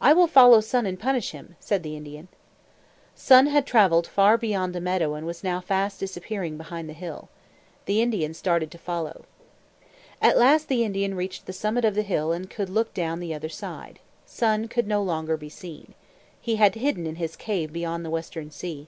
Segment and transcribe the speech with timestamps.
[0.00, 2.28] "I will follow Sun and punish him," said the Indian.
[3.16, 7.28] Sun had traveled far beyond the meadow and was now fast disappearing behind the hill.
[7.86, 9.24] The Indian started to follow.
[10.22, 13.34] At last the Indian reached the summit of the hill and could look down the
[13.34, 13.98] other side.
[14.24, 15.94] Sun could no longer be seen.
[16.40, 18.86] He had hidden in his cave beyond the Western Sea.